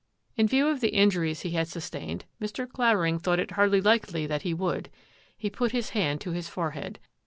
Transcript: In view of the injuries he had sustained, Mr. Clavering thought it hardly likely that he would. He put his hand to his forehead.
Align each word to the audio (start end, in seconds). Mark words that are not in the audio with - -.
In 0.35 0.47
view 0.47 0.67
of 0.67 0.79
the 0.81 0.95
injuries 0.95 1.41
he 1.41 1.51
had 1.51 1.67
sustained, 1.67 2.25
Mr. 2.41 2.67
Clavering 2.67 3.19
thought 3.19 3.37
it 3.39 3.51
hardly 3.51 3.79
likely 3.81 4.25
that 4.25 4.41
he 4.41 4.51
would. 4.51 4.89
He 5.37 5.47
put 5.51 5.73
his 5.73 5.91
hand 5.91 6.19
to 6.21 6.31
his 6.31 6.49
forehead. 6.49 6.97